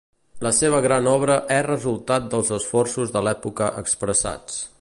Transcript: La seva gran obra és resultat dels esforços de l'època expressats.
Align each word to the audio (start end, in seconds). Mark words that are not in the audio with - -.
La 0.45 0.51
seva 0.59 0.79
gran 0.85 1.09
obra 1.11 1.35
és 1.57 1.67
resultat 1.69 2.27
dels 2.33 2.51
esforços 2.59 3.15
de 3.19 3.27
l'època 3.29 3.73
expressats. 3.87 4.63